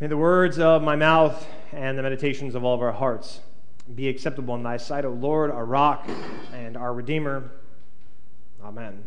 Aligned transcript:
May 0.00 0.08
the 0.08 0.16
words 0.16 0.58
of 0.58 0.82
my 0.82 0.96
mouth 0.96 1.46
and 1.72 1.96
the 1.96 2.02
meditations 2.02 2.56
of 2.56 2.64
all 2.64 2.74
of 2.74 2.82
our 2.82 2.92
hearts 2.92 3.40
be 3.94 4.08
acceptable 4.08 4.56
in 4.56 4.64
thy 4.64 4.76
sight, 4.76 5.04
O 5.04 5.10
Lord, 5.10 5.52
our 5.52 5.64
rock 5.64 6.08
and 6.52 6.76
our 6.76 6.92
Redeemer. 6.92 7.52
Amen. 8.64 9.04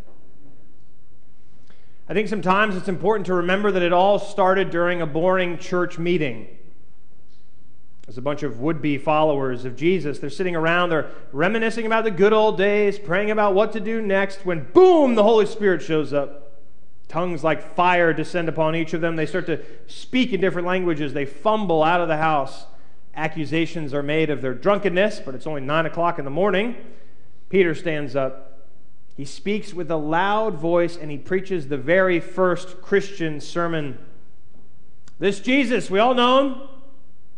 I 2.08 2.14
think 2.14 2.30
sometimes 2.30 2.78
it's 2.78 2.88
important 2.88 3.26
to 3.26 3.34
remember 3.34 3.70
that 3.70 3.82
it 3.82 3.92
all 3.92 4.18
started 4.18 4.70
during 4.70 5.02
a 5.02 5.06
boring 5.06 5.58
church 5.58 6.00
meeting. 6.00 6.48
There's 8.06 8.18
a 8.18 8.22
bunch 8.22 8.44
of 8.44 8.62
would 8.62 8.82
be 8.82 8.98
followers 8.98 9.66
of 9.66 9.76
Jesus, 9.76 10.20
they're 10.20 10.30
sitting 10.30 10.56
around, 10.56 10.90
they're 10.90 11.12
reminiscing 11.34 11.86
about 11.86 12.06
the 12.06 12.12
good 12.12 12.32
old 12.32 12.58
days, 12.58 12.98
praying 12.98 13.30
about 13.30 13.54
what 13.54 13.74
to 13.74 13.82
do 13.82 14.02
next, 14.02 14.46
when 14.46 14.64
boom, 14.72 15.16
the 15.16 15.24
Holy 15.24 15.46
Spirit 15.46 15.82
shows 15.82 16.14
up. 16.14 16.47
Tongues 17.08 17.44
like 17.44 17.76
fire 17.76 18.12
descend 18.12 18.50
upon 18.50 18.76
each 18.76 18.94
of 18.94 19.02
them. 19.02 19.16
They 19.16 19.26
start 19.26 19.46
to 19.46 19.62
speak 19.88 20.34
in 20.34 20.42
different 20.42 20.68
languages. 20.68 21.14
They 21.14 21.26
fumble 21.26 21.84
out 21.84 22.02
of 22.02 22.08
the 22.08 22.18
house. 22.18 22.66
Accusations 23.16 23.94
are 23.94 24.04
made 24.04 24.30
of 24.30 24.42
their 24.42 24.54
drunkenness, 24.54 25.22
but 25.22 25.34
it's 25.34 25.48
only 25.48 25.62
9 25.62 25.86
o'clock 25.86 26.20
in 26.20 26.26
the 26.26 26.32
morning. 26.32 26.76
Peter 27.50 27.74
stands 27.74 28.16
up. 28.16 28.68
He 29.16 29.26
speaks 29.26 29.74
with 29.74 29.90
a 29.90 29.96
loud 29.96 30.56
voice 30.56 30.98
and 30.98 31.10
he 31.10 31.18
preaches 31.18 31.70
the 31.70 31.78
very 31.78 32.20
first 32.20 32.82
Christian 32.82 33.40
sermon. 33.40 33.98
This 35.18 35.40
Jesus, 35.40 35.90
we 35.90 35.98
all 35.98 36.14
know 36.14 36.40
him, 36.40 36.62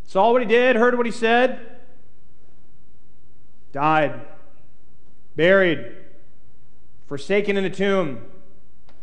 saw 0.05 0.31
what 0.31 0.41
he 0.41 0.47
did, 0.47 0.75
heard 0.75 0.97
what 0.97 1.05
he 1.05 1.11
said, 1.11 1.77
died, 3.71 4.19
buried, 5.37 5.95
forsaken 7.07 7.55
in 7.55 7.63
a 7.63 7.69
tomb 7.69 8.25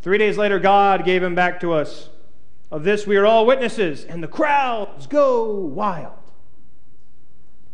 Three 0.07 0.19
days 0.19 0.39
later, 0.39 0.61
God 0.61 1.05
gave 1.05 1.21
him 1.21 1.35
back 1.35 1.59
to 1.63 1.73
us. 1.73 2.11
Of 2.71 2.85
this, 2.85 3.09
we 3.09 3.17
are 3.17 3.27
all 3.27 3.45
witnesses, 3.45 4.05
and 4.05 4.23
the 4.23 4.29
crowds 4.29 5.09
go 5.09 5.51
wild. 5.51 6.31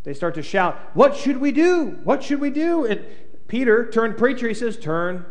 They 0.05 0.15
start 0.15 0.37
to 0.37 0.43
shout, 0.43 0.81
What 0.95 1.15
should 1.15 1.37
we 1.37 1.53
do? 1.53 1.99
What 2.05 2.23
should 2.23 2.41
we 2.41 2.49
do? 2.49 2.87
And 2.87 3.05
Peter 3.49 3.87
turned 3.87 4.17
preacher. 4.17 4.49
He 4.49 4.55
says, 4.55 4.79
Turn. 4.79 5.27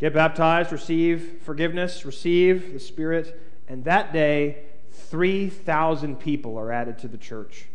Get 0.00 0.14
baptized, 0.14 0.72
receive 0.72 1.42
forgiveness, 1.44 2.04
receive 2.04 2.72
the 2.72 2.80
Spirit. 2.80 3.40
And 3.68 3.84
that 3.84 4.12
day, 4.12 4.64
3,000 4.90 6.18
people 6.18 6.58
are 6.58 6.72
added 6.72 6.98
to 6.98 7.06
the 7.06 7.18
church. 7.18 7.66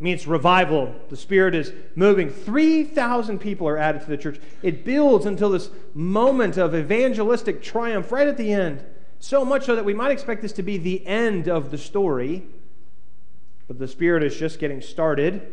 It 0.00 0.02
means 0.02 0.26
revival. 0.26 0.94
The 1.10 1.16
Spirit 1.16 1.54
is 1.54 1.74
moving. 1.94 2.30
3,000 2.30 3.38
people 3.38 3.68
are 3.68 3.76
added 3.76 4.00
to 4.00 4.08
the 4.08 4.16
church. 4.16 4.40
It 4.62 4.82
builds 4.82 5.26
until 5.26 5.50
this 5.50 5.68
moment 5.92 6.56
of 6.56 6.74
evangelistic 6.74 7.62
triumph 7.62 8.10
right 8.10 8.26
at 8.26 8.38
the 8.38 8.50
end. 8.50 8.82
So 9.18 9.44
much 9.44 9.66
so 9.66 9.76
that 9.76 9.84
we 9.84 9.92
might 9.92 10.10
expect 10.10 10.40
this 10.40 10.54
to 10.54 10.62
be 10.62 10.78
the 10.78 11.06
end 11.06 11.50
of 11.50 11.70
the 11.70 11.76
story. 11.76 12.46
But 13.68 13.78
the 13.78 13.86
Spirit 13.86 14.22
is 14.22 14.38
just 14.38 14.58
getting 14.58 14.80
started. 14.80 15.52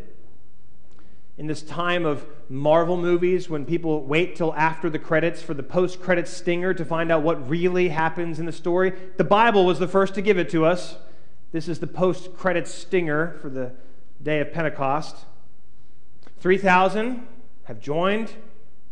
In 1.38 1.48
this 1.48 1.62
time 1.62 2.06
of 2.06 2.26
Marvel 2.48 2.96
movies, 2.96 3.50
when 3.50 3.66
people 3.66 4.06
wait 4.06 4.38
till 4.38 4.54
after 4.54 4.90
the 4.90 4.98
credits 4.98 5.42
for 5.42 5.56
the 5.56 5.62
post 5.62 6.02
credit 6.02 6.26
stinger 6.26 6.74
to 6.74 6.86
find 6.86 7.12
out 7.12 7.22
what 7.22 7.50
really 7.50 7.90
happens 7.90 8.40
in 8.40 8.46
the 8.46 8.54
story, 8.54 8.94
the 9.18 9.26
Bible 9.26 9.66
was 9.66 9.78
the 9.78 9.90
first 9.90 10.16
to 10.16 10.22
give 10.22 10.38
it 10.38 10.50
to 10.52 10.64
us. 10.64 10.96
This 11.52 11.68
is 11.68 11.80
the 11.80 11.86
post 11.86 12.34
credit 12.38 12.66
stinger 12.66 13.38
for 13.42 13.50
the 13.50 13.74
day 14.24 14.40
of 14.40 14.52
Pentecost. 14.52 15.16
3,000 16.40 17.28
have 17.66 17.80
joined 17.80 18.32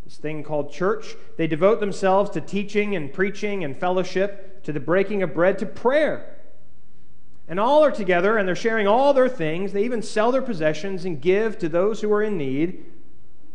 this 0.04 0.18
thing 0.18 0.44
called 0.44 0.72
church. 0.72 1.16
They 1.38 1.48
devote 1.48 1.80
themselves 1.80 2.30
to 2.32 2.42
teaching 2.42 2.96
and 2.96 3.12
preaching 3.12 3.64
and 3.64 3.76
fellowship, 3.78 4.64
to 4.64 4.72
the 4.72 4.80
breaking 4.80 5.24
of 5.24 5.34
bread, 5.34 5.60
to 5.60 5.66
prayer. 5.66 6.38
And 7.48 7.60
all 7.60 7.84
are 7.84 7.92
together 7.92 8.38
and 8.38 8.48
they're 8.48 8.56
sharing 8.56 8.88
all 8.88 9.14
their 9.14 9.30
things. 9.30 9.74
They 9.74 9.84
even 9.84 10.02
sell 10.02 10.32
their 10.32 10.42
possessions 10.42 11.06
and 11.06 11.22
give 11.22 11.60
to 11.60 11.70
those 11.70 12.02
who 12.02 12.12
are 12.12 12.24
in 12.24 12.38
need. 12.38 12.86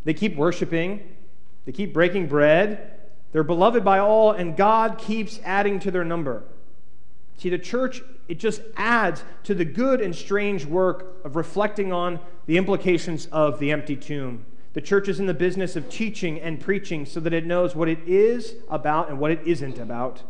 They 0.05 0.15
keep 0.15 0.37
worshiping, 0.37 1.17
they 1.67 1.73
keep 1.73 1.93
breaking 1.93 2.29
bread. 2.29 2.93
They're 3.33 3.45
beloved 3.45 3.85
by 3.85 4.01
all, 4.01 4.33
and 4.33 4.57
God 4.57 4.99
keeps 4.99 5.39
adding 5.45 5.79
to 5.81 5.93
their 5.93 6.05
number. 6.05 6.43
See, 7.41 7.49
the 7.49 7.59
church, 7.59 8.03
it 8.29 8.39
just 8.39 8.61
adds 8.77 9.25
to 9.45 9.55
the 9.55 9.65
good 9.65 10.03
and 10.03 10.15
strange 10.15 10.67
work 10.67 11.25
of 11.25 11.37
reflecting 11.37 11.91
on 11.91 12.21
the 12.45 12.59
implications 12.59 13.25
of 13.33 13.59
the 13.59 13.73
empty 13.73 13.97
tomb. 13.97 14.45
The 14.75 14.83
church 14.83 15.09
is 15.09 15.19
in 15.19 15.25
the 15.25 15.33
business 15.33 15.75
of 15.75 15.89
teaching 15.89 16.39
and 16.39 16.61
preaching 16.61 17.07
so 17.07 17.19
that 17.21 17.33
it 17.33 17.47
knows 17.47 17.75
what 17.75 17.89
it 17.89 18.01
is 18.07 18.57
about 18.69 19.09
and 19.09 19.19
what 19.19 19.31
it 19.31 19.41
isn't 19.47 19.79
about. 19.79 20.23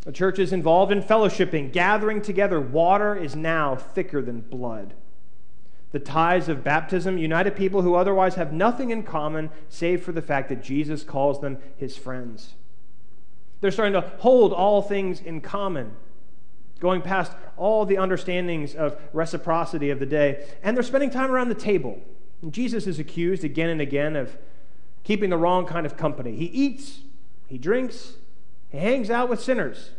The 0.00 0.10
church 0.10 0.40
is 0.40 0.52
involved 0.52 0.90
in 0.90 1.04
fellowshipping, 1.04 1.72
gathering 1.72 2.20
together. 2.20 2.60
Water 2.60 3.14
is 3.14 3.36
now 3.36 3.76
thicker 3.76 4.20
than 4.20 4.40
blood. 4.40 4.94
The 5.92 6.00
ties 6.00 6.48
of 6.48 6.64
baptism 6.64 7.16
unite 7.16 7.54
people 7.54 7.82
who 7.82 7.94
otherwise 7.94 8.34
have 8.34 8.52
nothing 8.52 8.90
in 8.90 9.04
common 9.04 9.50
save 9.68 10.02
for 10.02 10.10
the 10.10 10.20
fact 10.20 10.48
that 10.48 10.64
Jesus 10.64 11.04
calls 11.04 11.40
them 11.40 11.58
his 11.76 11.96
friends. 11.96 12.54
They're 13.60 13.70
starting 13.70 13.94
to 13.94 14.08
hold 14.18 14.52
all 14.52 14.82
things 14.82 15.20
in 15.20 15.40
common, 15.40 15.92
going 16.78 17.02
past 17.02 17.32
all 17.56 17.86
the 17.86 17.98
understandings 17.98 18.74
of 18.74 19.00
reciprocity 19.12 19.90
of 19.90 19.98
the 19.98 20.06
day. 20.06 20.46
And 20.62 20.76
they're 20.76 20.84
spending 20.84 21.10
time 21.10 21.30
around 21.30 21.48
the 21.48 21.54
table. 21.54 22.00
And 22.42 22.52
Jesus 22.52 22.86
is 22.86 22.98
accused 22.98 23.44
again 23.44 23.70
and 23.70 23.80
again 23.80 24.14
of 24.14 24.36
keeping 25.04 25.30
the 25.30 25.38
wrong 25.38 25.66
kind 25.66 25.86
of 25.86 25.96
company. 25.96 26.36
He 26.36 26.46
eats, 26.46 27.00
he 27.46 27.58
drinks, 27.58 28.14
he 28.70 28.78
hangs 28.78 29.10
out 29.10 29.28
with 29.28 29.40
sinners. 29.40 29.90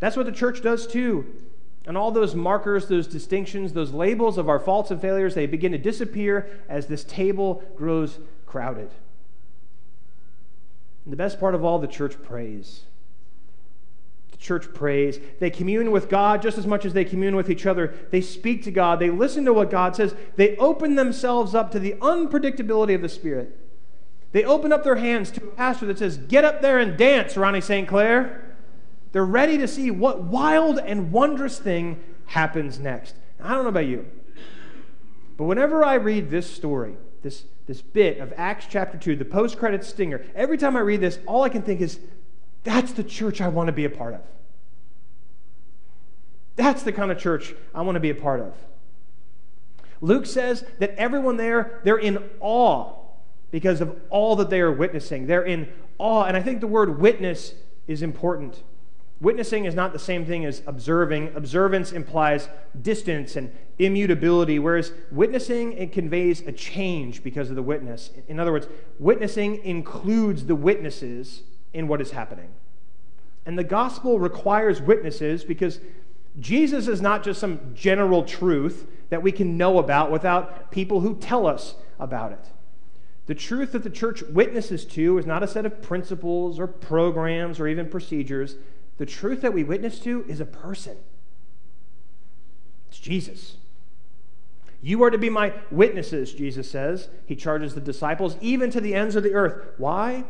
That's 0.00 0.16
what 0.16 0.26
the 0.26 0.32
church 0.32 0.62
does 0.62 0.86
too. 0.86 1.26
And 1.86 1.96
all 1.96 2.10
those 2.10 2.34
markers, 2.34 2.86
those 2.86 3.06
distinctions, 3.06 3.72
those 3.72 3.92
labels 3.92 4.38
of 4.38 4.48
our 4.48 4.58
faults 4.58 4.90
and 4.90 5.00
failures, 5.00 5.34
they 5.34 5.46
begin 5.46 5.72
to 5.72 5.78
disappear 5.78 6.48
as 6.68 6.86
this 6.86 7.02
table 7.04 7.62
grows 7.76 8.18
crowded. 8.46 8.90
And 11.08 11.12
the 11.14 11.16
best 11.16 11.40
part 11.40 11.54
of 11.54 11.64
all, 11.64 11.78
the 11.78 11.86
church 11.86 12.22
prays. 12.22 12.82
The 14.30 14.36
church 14.36 14.74
prays. 14.74 15.18
They 15.40 15.48
commune 15.48 15.90
with 15.90 16.10
God 16.10 16.42
just 16.42 16.58
as 16.58 16.66
much 16.66 16.84
as 16.84 16.92
they 16.92 17.06
commune 17.06 17.34
with 17.34 17.48
each 17.48 17.64
other. 17.64 17.94
They 18.10 18.20
speak 18.20 18.62
to 18.64 18.70
God. 18.70 18.98
They 18.98 19.08
listen 19.08 19.46
to 19.46 19.54
what 19.54 19.70
God 19.70 19.96
says. 19.96 20.14
They 20.36 20.54
open 20.58 20.96
themselves 20.96 21.54
up 21.54 21.70
to 21.70 21.78
the 21.78 21.92
unpredictability 21.92 22.94
of 22.94 23.00
the 23.00 23.08
Spirit. 23.08 23.58
They 24.32 24.44
open 24.44 24.70
up 24.70 24.84
their 24.84 24.96
hands 24.96 25.30
to 25.30 25.44
a 25.44 25.46
pastor 25.46 25.86
that 25.86 25.98
says, 25.98 26.18
Get 26.18 26.44
up 26.44 26.60
there 26.60 26.78
and 26.78 26.98
dance, 26.98 27.38
Ronnie 27.38 27.62
St. 27.62 27.88
Clair. 27.88 28.54
They're 29.12 29.24
ready 29.24 29.56
to 29.56 29.66
see 29.66 29.90
what 29.90 30.24
wild 30.24 30.78
and 30.78 31.10
wondrous 31.10 31.58
thing 31.58 32.04
happens 32.26 32.78
next. 32.78 33.14
I 33.42 33.54
don't 33.54 33.62
know 33.62 33.70
about 33.70 33.86
you, 33.86 34.06
but 35.38 35.44
whenever 35.44 35.82
I 35.82 35.94
read 35.94 36.28
this 36.28 36.50
story, 36.50 36.98
this 37.22 37.44
this 37.68 37.82
bit 37.82 38.18
of 38.18 38.32
Acts 38.36 38.66
chapter 38.68 38.96
2, 38.96 39.14
the 39.14 39.26
post 39.26 39.58
credit 39.58 39.84
stinger, 39.84 40.24
every 40.34 40.56
time 40.56 40.74
I 40.74 40.80
read 40.80 41.02
this, 41.02 41.18
all 41.26 41.44
I 41.44 41.50
can 41.50 41.60
think 41.60 41.82
is, 41.82 42.00
that's 42.64 42.92
the 42.92 43.04
church 43.04 43.42
I 43.42 43.48
want 43.48 43.68
to 43.68 43.72
be 43.72 43.84
a 43.84 43.90
part 43.90 44.14
of. 44.14 44.22
That's 46.56 46.82
the 46.82 46.92
kind 46.92 47.12
of 47.12 47.18
church 47.18 47.54
I 47.74 47.82
want 47.82 47.96
to 47.96 48.00
be 48.00 48.10
a 48.10 48.14
part 48.14 48.40
of. 48.40 48.54
Luke 50.00 50.24
says 50.24 50.64
that 50.78 50.94
everyone 50.96 51.36
there, 51.36 51.80
they're 51.84 51.98
in 51.98 52.18
awe 52.40 52.94
because 53.50 53.80
of 53.82 54.00
all 54.08 54.34
that 54.36 54.48
they 54.48 54.60
are 54.60 54.72
witnessing. 54.72 55.26
They're 55.26 55.44
in 55.44 55.68
awe. 55.98 56.24
And 56.24 56.36
I 56.36 56.42
think 56.42 56.60
the 56.60 56.66
word 56.66 56.98
witness 56.98 57.54
is 57.86 58.02
important. 58.02 58.62
Witnessing 59.20 59.64
is 59.64 59.74
not 59.74 59.92
the 59.92 59.98
same 59.98 60.24
thing 60.24 60.44
as 60.44 60.62
observing. 60.66 61.32
Observance 61.34 61.90
implies 61.90 62.48
distance 62.80 63.34
and 63.34 63.52
immutability, 63.78 64.60
whereas 64.60 64.92
witnessing 65.10 65.72
it 65.72 65.92
conveys 65.92 66.40
a 66.42 66.52
change 66.52 67.24
because 67.24 67.50
of 67.50 67.56
the 67.56 67.62
witness. 67.62 68.10
In 68.28 68.38
other 68.38 68.52
words, 68.52 68.68
witnessing 68.98 69.64
includes 69.64 70.46
the 70.46 70.54
witnesses 70.54 71.42
in 71.72 71.88
what 71.88 72.00
is 72.00 72.12
happening. 72.12 72.50
And 73.44 73.58
the 73.58 73.64
gospel 73.64 74.20
requires 74.20 74.80
witnesses 74.80 75.42
because 75.42 75.80
Jesus 76.38 76.86
is 76.86 77.00
not 77.00 77.24
just 77.24 77.40
some 77.40 77.74
general 77.74 78.22
truth 78.22 78.86
that 79.10 79.22
we 79.22 79.32
can 79.32 79.56
know 79.56 79.78
about 79.78 80.12
without 80.12 80.70
people 80.70 81.00
who 81.00 81.16
tell 81.16 81.46
us 81.46 81.74
about 81.98 82.30
it. 82.30 82.50
The 83.26 83.34
truth 83.34 83.72
that 83.72 83.82
the 83.82 83.90
church 83.90 84.22
witnesses 84.22 84.84
to 84.86 85.18
is 85.18 85.26
not 85.26 85.42
a 85.42 85.48
set 85.48 85.66
of 85.66 85.82
principles 85.82 86.60
or 86.60 86.66
programs 86.66 87.58
or 87.58 87.66
even 87.66 87.88
procedures 87.88 88.54
the 88.98 89.06
truth 89.06 89.40
that 89.40 89.54
we 89.54 89.64
witness 89.64 89.98
to 90.00 90.24
is 90.28 90.40
a 90.40 90.44
person. 90.44 90.96
It's 92.88 92.98
Jesus. 92.98 93.56
You 94.80 95.02
are 95.02 95.10
to 95.10 95.18
be 95.18 95.30
my 95.30 95.52
witnesses, 95.70 96.32
Jesus 96.32 96.70
says. 96.70 97.08
He 97.26 97.34
charges 97.34 97.74
the 97.74 97.80
disciples, 97.80 98.36
even 98.40 98.70
to 98.70 98.80
the 98.80 98.94
ends 98.94 99.16
of 99.16 99.22
the 99.22 99.34
earth. 99.34 99.74
Why? 99.78 100.24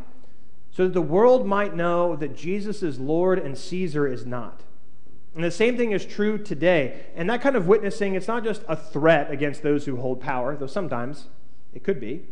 So 0.70 0.84
that 0.84 0.94
the 0.94 1.02
world 1.02 1.46
might 1.46 1.74
know 1.74 2.16
that 2.16 2.36
Jesus 2.36 2.82
is 2.82 2.98
Lord 2.98 3.38
and 3.38 3.56
Caesar 3.58 4.06
is 4.06 4.24
not. 4.24 4.62
And 5.34 5.44
the 5.44 5.50
same 5.50 5.76
thing 5.76 5.92
is 5.92 6.04
true 6.04 6.38
today. 6.38 7.06
And 7.14 7.28
that 7.30 7.42
kind 7.42 7.56
of 7.56 7.66
witnessing, 7.66 8.14
it's 8.14 8.28
not 8.28 8.44
just 8.44 8.62
a 8.68 8.76
threat 8.76 9.30
against 9.30 9.62
those 9.62 9.84
who 9.84 9.96
hold 9.96 10.20
power, 10.20 10.56
though 10.56 10.66
sometimes 10.66 11.26
it 11.74 11.84
could 11.84 12.00
be. 12.00 12.24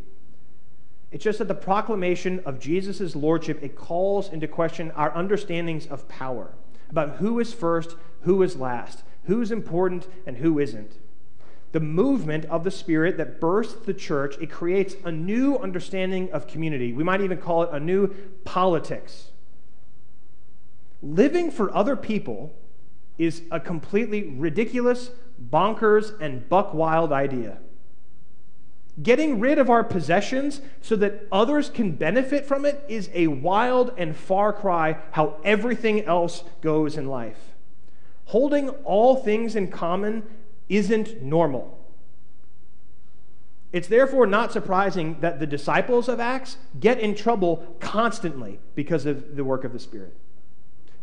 It's 1.13 1.25
just 1.25 1.39
that 1.39 1.49
the 1.49 1.55
proclamation 1.55 2.41
of 2.45 2.59
Jesus' 2.59 3.15
lordship, 3.15 3.63
it 3.63 3.77
calls 3.77 4.33
into 4.33 4.49
question 4.49 4.91
our 4.93 5.15
understandings 5.17 5.87
of 5.87 6.09
power. 6.09 6.55
about 6.91 7.17
who 7.17 7.41
is 7.41 7.53
first, 7.53 7.97
who 8.23 8.43
is 8.43 8.57
last, 8.57 9.03
who's 9.25 9.51
important, 9.51 10.07
and 10.27 10.37
who 10.39 10.59
isn't. 10.59 10.99
The 11.73 11.81
movement 11.81 12.45
of 12.47 12.65
the 12.65 12.71
Spirit 12.71 13.17
that 13.17 13.41
bursts 13.41 13.85
the 13.85 13.95
church, 13.95 14.37
it 14.39 14.51
creates 14.51 14.95
a 15.05 15.13
new 15.13 15.59
understanding 15.59 16.31
of 16.33 16.47
community. 16.47 16.93
We 16.93 17.05
might 17.05 17.21
even 17.21 17.39
call 17.39 17.65
it 17.65 17.71
a 17.73 17.81
new 17.81 18.09
politics. 18.45 19.31
Living 21.03 21.51
for 21.51 21.75
other 21.75 21.97
people 21.97 22.55
is 23.19 23.43
a 23.51 23.61
completely 23.61 24.29
ridiculous, 24.29 25.11
bonkers, 25.51 26.19
and 26.21 26.49
buck 26.49 26.73
wild 26.73 27.13
idea. 27.13 27.59
Getting 29.03 29.41
rid 29.41 29.59
of 29.59 29.69
our 29.69 29.85
possessions 29.85 30.63
so 30.81 30.97
that 30.97 31.27
others 31.31 31.69
can 31.69 31.93
benefit 31.93 32.47
from 32.47 32.65
it 32.65 32.83
is 32.89 33.11
a 33.13 33.27
wild 33.27 33.93
and 33.99 34.17
far 34.17 34.53
cry 34.53 34.99
how 35.13 35.37
everything 35.45 36.05
else 36.05 36.45
goes 36.63 36.97
in 36.97 37.07
life. 37.07 37.55
Holding 38.27 38.71
all 38.71 39.17
things 39.17 39.55
in 39.55 39.69
common 39.71 40.23
isn't 40.69 41.23
normal. 41.23 41.79
It's 43.71 43.89
therefore 43.89 44.27
not 44.27 44.53
surprising 44.53 45.21
that 45.21 45.41
the 45.41 45.47
disciples 45.47 46.09
of 46.09 46.19
Acts 46.19 46.57
get 46.81 46.99
in 46.99 47.15
trouble 47.15 47.77
constantly 47.79 48.59
because 48.75 49.05
of 49.05 49.37
the 49.37 49.45
work 49.45 49.65
of 49.65 49.75
the 49.75 49.79
Spirit. 49.79 50.15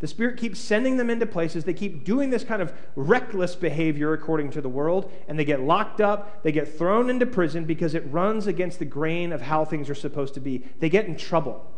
The 0.03 0.09
Spirit 0.09 0.35
keeps 0.35 0.59
sending 0.59 0.97
them 0.97 1.09
into 1.09 1.25
places. 1.25 1.63
They 1.63 1.73
keep 1.73 2.03
doing 2.03 2.29
this 2.29 2.43
kind 2.43 2.61
of 2.61 2.73
reckless 2.97 3.55
behavior 3.55 4.11
according 4.11 4.49
to 4.49 4.59
the 4.59 4.67
world, 4.67 5.09
and 5.29 5.39
they 5.39 5.45
get 5.45 5.61
locked 5.61 6.01
up. 6.01 6.43
They 6.43 6.51
get 6.51 6.77
thrown 6.77 7.09
into 7.09 7.25
prison 7.25 7.63
because 7.63 7.95
it 7.95 8.03
runs 8.11 8.45
against 8.45 8.79
the 8.79 8.85
grain 8.85 9.31
of 9.31 9.39
how 9.39 9.63
things 9.63 9.89
are 9.89 9.95
supposed 9.95 10.33
to 10.33 10.41
be. 10.41 10.65
They 10.81 10.89
get 10.89 11.05
in 11.05 11.15
trouble. 11.15 11.71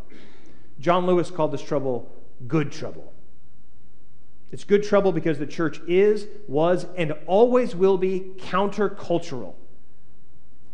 John 0.80 1.06
Lewis 1.06 1.30
called 1.30 1.52
this 1.52 1.62
trouble 1.62 2.10
good 2.48 2.72
trouble. 2.72 3.12
It's 4.50 4.64
good 4.64 4.82
trouble 4.82 5.12
because 5.12 5.38
the 5.38 5.46
church 5.46 5.80
is, 5.86 6.26
was, 6.48 6.86
and 6.96 7.12
always 7.28 7.76
will 7.76 7.96
be 7.96 8.32
countercultural. 8.38 9.54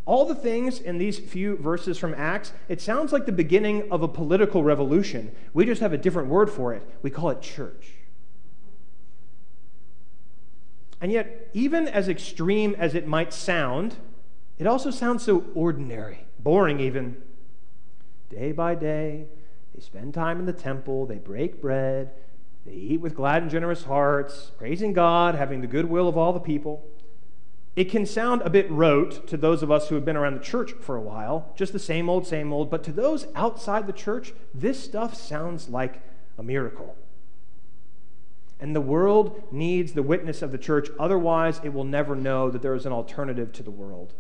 All 0.05 0.25
the 0.25 0.35
things 0.35 0.81
in 0.81 0.99
these 0.99 1.19
few 1.19 1.57
verses 1.57 1.97
from 1.97 2.15
Acts, 2.15 2.53
it 2.69 2.81
sounds 2.81 3.13
like 3.13 3.25
the 3.25 3.33
beginning 3.33 3.91
of 3.93 4.03
a 4.03 4.09
political 4.09 4.65
revolution. 4.65 5.33
We 5.55 5.65
just 5.65 5.81
have 5.81 5.93
a 5.93 5.99
different 5.99 6.29
word 6.29 6.51
for 6.51 6.75
it. 6.75 6.83
We 7.03 7.11
call 7.11 7.31
it 7.31 7.41
church. 7.41 7.93
And 11.01 11.13
yet, 11.13 11.51
even 11.53 11.89
as 11.89 12.09
extreme 12.09 12.75
as 12.79 12.95
it 12.95 13.07
might 13.07 13.33
sound, 13.33 13.97
it 14.59 14.67
also 14.67 14.91
sounds 14.91 15.25
so 15.25 15.45
ordinary, 15.55 16.27
boring 16.39 16.81
even. 16.81 17.21
Day 18.29 18.53
by 18.53 18.75
day, 18.75 19.27
they 19.75 19.81
spend 19.81 20.15
time 20.15 20.39
in 20.39 20.47
the 20.47 20.53
temple, 20.53 21.07
they 21.07 21.19
break 21.19 21.61
bread, 21.61 22.13
they 22.65 22.73
eat 22.73 23.01
with 23.01 23.15
glad 23.15 23.43
and 23.43 23.51
generous 23.51 23.85
hearts, 23.85 24.53
praising 24.57 24.93
God, 24.93 25.35
having 25.35 25.61
the 25.61 25.67
goodwill 25.67 26.09
of 26.09 26.17
all 26.17 26.33
the 26.33 26.41
people. 26.41 26.87
It 27.75 27.91
can 27.91 28.05
sound 28.05 28.43
a 28.43 28.51
bit 28.51 28.71
rote 28.71 29.27
to 29.29 29.37
those 29.39 29.63
of 29.63 29.71
us 29.71 29.89
who 29.89 29.95
have 29.95 30.05
been 30.05 30.17
around 30.17 30.35
the 30.35 30.45
church 30.45 30.73
for 30.73 30.95
a 30.95 31.01
while, 31.01 31.53
just 31.57 31.73
the 31.73 31.79
same 31.79 32.11
old, 32.11 32.27
same 32.27 32.53
old, 32.53 32.71
but 32.71 32.85
to 32.85 32.93
those 32.93 33.27
outside 33.35 33.87
the 33.87 33.95
church, 33.95 34.35
this 34.55 34.83
stuff 34.83 35.15
sounds 35.15 35.71
like 35.71 36.03
a 36.37 36.43
miracle. 36.43 36.95
And 38.61 38.77
the 38.77 38.81
world 38.81 39.43
needs 39.51 39.93
the 39.93 40.03
witness 40.03 40.43
of 40.43 40.53
the 40.53 40.59
church, 40.59 40.91
otherwise, 41.01 41.61
it 41.65 41.73
will 41.73 41.85
never 41.85 42.15
know 42.15 42.51
that 42.51 42.61
there 42.61 42.75
is 42.75 42.85
an 42.85 42.93
alternative 42.93 43.53
to 43.55 43.63
the 43.63 43.71
world. 43.71 44.13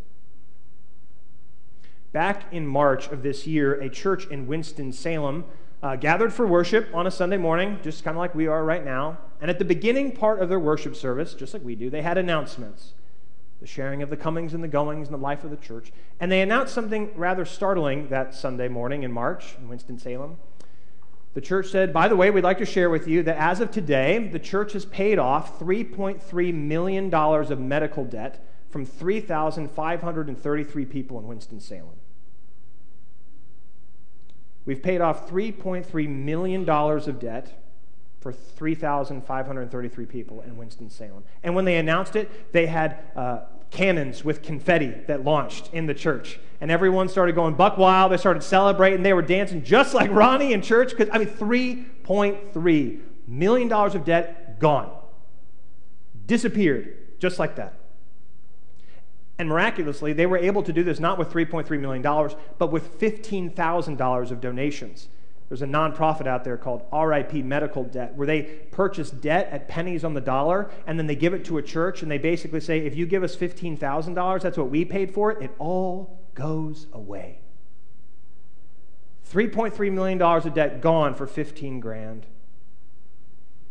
Back 2.13 2.53
in 2.53 2.67
March 2.67 3.09
of 3.09 3.23
this 3.23 3.47
year, 3.47 3.75
a 3.75 3.91
church 3.91 4.27
in 4.29 4.47
Winston-Salem 4.47 5.45
uh, 5.83 5.97
gathered 5.97 6.33
for 6.33 6.47
worship 6.47 6.89
on 6.95 7.07
a 7.07 7.11
Sunday 7.11 7.37
morning, 7.37 7.79
just 7.83 8.03
kind 8.03 8.17
of 8.17 8.19
like 8.19 8.35
we 8.35 8.47
are 8.47 8.65
right 8.65 8.85
now. 8.85 9.19
And 9.43 9.51
at 9.51 9.59
the 9.59 9.65
beginning 9.65 10.13
part 10.13 10.41
of 10.41 10.49
their 10.49 10.59
worship 10.59 10.97
service, 10.97 11.35
just 11.35 11.53
like 11.53 11.63
we 11.63 11.75
do, 11.75 11.91
they 11.91 12.03
had 12.03 12.17
announcements 12.17 12.95
the 13.63 13.69
sharing 13.69 14.03
of 14.03 14.11
the 14.11 14.17
comings 14.17 14.55
and 14.55 14.65
the 14.65 14.69
goings 14.69 15.07
in 15.07 15.13
the 15.13 15.19
life 15.19 15.45
of 15.45 15.51
the 15.51 15.57
church. 15.57 15.93
And 16.19 16.33
they 16.33 16.41
announced 16.41 16.75
something 16.75 17.13
rather 17.15 17.45
startling 17.45 18.09
that 18.09 18.35
Sunday 18.35 18.67
morning 18.67 19.05
in 19.05 19.13
March 19.13 19.55
in 19.57 19.69
Winston-Salem. 19.69 20.37
The 21.35 21.41
church 21.41 21.69
said, 21.69 21.93
by 21.93 22.09
the 22.09 22.17
way, 22.17 22.33
we'd 22.33 22.43
like 22.43 22.59
to 22.59 22.67
share 22.67 22.91
with 22.91 23.07
you 23.07 23.23
that 23.23 23.37
as 23.37 23.61
of 23.61 23.71
today, 23.71 24.27
the 24.27 24.41
church 24.41 24.73
has 24.73 24.85
paid 24.85 25.21
off 25.21 25.61
$3.3 25.61 26.53
million 26.53 27.15
of 27.15 27.61
medical 27.61 28.05
debt 28.05 28.45
from 28.69 28.85
3,533 28.85 30.85
people 30.85 31.21
in 31.21 31.29
Winston-Salem. 31.29 32.01
We've 34.65 34.83
paid 34.83 35.01
off 35.01 35.31
$3.3 35.31 36.09
million 36.09 36.69
of 36.69 37.21
debt 37.21 37.63
for 38.23 38.33
3,533 38.33 40.07
people 40.07 40.41
in 40.43 40.57
Winston-Salem. 40.57 41.25
And 41.43 41.55
when 41.55 41.65
they 41.65 41.77
announced 41.77 42.17
it, 42.17 42.53
they 42.53 42.67
had 42.67 42.99
uh, 43.17 43.41
cannons 43.73 44.25
with 44.25 44.43
confetti 44.43 44.95
that 45.09 45.25
launched 45.25 45.71
in 45.73 45.87
the 45.87 45.95
church. 45.95 46.39
And 46.61 46.71
everyone 46.71 47.09
started 47.09 47.35
going 47.35 47.55
buck 47.55 47.77
wild. 47.77 48.13
They 48.13 48.17
started 48.19 48.45
celebrating. 48.45 49.03
They 49.03 49.15
were 49.15 49.23
dancing 49.23 49.65
just 49.65 49.95
like 49.95 50.11
Ronnie 50.13 50.53
in 50.53 50.63
church. 50.63 50.91
Because, 50.91 51.09
I 51.13 51.19
mean, 51.19 51.29
$3.3 51.29 53.01
million 53.27 53.73
of 53.73 54.05
debt 54.05 54.61
gone. 54.61 54.93
Disappeared 56.27 57.19
just 57.19 57.39
like 57.39 57.57
that. 57.57 57.75
And 59.39 59.49
miraculously, 59.49 60.13
they 60.13 60.27
were 60.27 60.37
able 60.37 60.63
to 60.63 60.73
do 60.73 60.85
this 60.85 61.01
not 61.01 61.19
with 61.19 61.31
$3.3 61.31 61.81
million, 61.81 62.03
but 62.59 62.71
with 62.71 63.01
$15,000 63.01 64.31
of 64.31 64.41
donations. 64.41 65.09
There's 65.53 65.61
a 65.61 65.67
nonprofit 65.67 66.27
out 66.27 66.45
there 66.45 66.57
called 66.57 66.83
RIP 66.95 67.45
Medical 67.45 67.85
Debt, 67.85 68.15
where 68.15 68.27
they 68.27 68.41
purchase 68.71 69.11
debt 69.11 69.51
at 69.53 69.69
pennies 69.69 70.03
on 70.03 70.15
the 70.15 70.21
dollar, 70.23 70.71
and 70.87 70.99
then 70.99 71.07
they 71.07 71.15
give 71.15 71.35
it 71.35 71.45
to 71.45 71.59
a 71.59 71.63
church, 71.63 72.01
and 72.01 72.11
they 72.11 72.17
basically 72.17 72.61
say, 72.61 72.79
if 72.79 72.97
you 72.97 73.05
give 73.05 73.23
us 73.23 73.37
$15,000, 73.37 74.41
that's 74.41 74.57
what 74.57 74.71
we 74.71 74.87
paid 74.87 75.13
for 75.13 75.31
it, 75.31 75.43
it 75.43 75.51
all 75.59 76.19
goes 76.33 76.87
away. 76.95 77.41
$3.3 79.31 79.93
million 79.93 80.23
of 80.23 80.55
debt 80.55 80.81
gone 80.81 81.15
for 81.15 81.27
15 81.27 81.81
grand. 81.81 82.25